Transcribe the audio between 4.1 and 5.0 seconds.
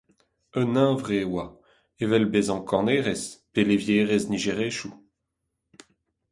nijerezioù!